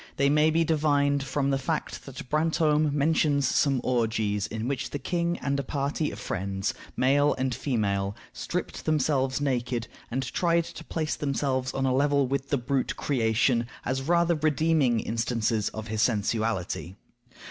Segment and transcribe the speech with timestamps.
[0.17, 4.97] They may be divined from the fact that Brantome mentions some orgies in which the
[4.97, 10.83] king and a party of friends, male and female, stripped themselves naked, and tried to
[10.85, 16.01] place themselves on a level with the brute creation, as rather redeeming instances of his
[16.01, 16.95] sensuality.